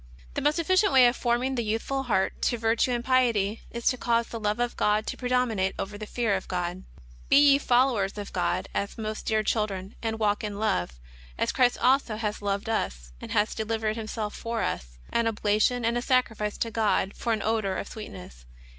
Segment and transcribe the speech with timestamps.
[0.33, 3.85] The most efficient way of forming the youthful heart to vir tue and piety is
[3.89, 6.81] to cause the love of God to predominate over the fear of God:"
[7.29, 10.93] Be ye followers of God, as most dear children; and walk in love,
[11.37, 15.85] as Christ also hath loved us, and hath delivered Himself for us, an ob lation
[15.85, 18.47] and a sacrifice to God for an odour of sweetness."